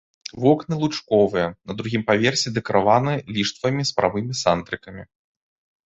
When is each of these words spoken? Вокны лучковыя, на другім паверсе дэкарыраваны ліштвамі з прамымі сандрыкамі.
Вокны 0.45 0.75
лучковыя, 0.83 1.47
на 1.71 1.77
другім 1.83 2.07
паверсе 2.09 2.55
дэкарыраваны 2.57 3.13
ліштвамі 3.39 3.83
з 3.91 3.97
прамымі 4.01 4.33
сандрыкамі. 4.45 5.03